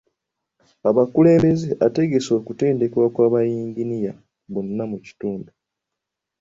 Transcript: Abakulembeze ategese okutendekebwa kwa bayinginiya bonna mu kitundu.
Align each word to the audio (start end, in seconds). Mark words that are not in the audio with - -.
Abakulembeze 0.89 1.69
ategese 1.87 2.29
okutendekebwa 2.39 3.07
kwa 3.13 3.27
bayinginiya 3.33 4.13
bonna 4.51 4.83
mu 4.91 4.97
kitundu. 5.05 5.51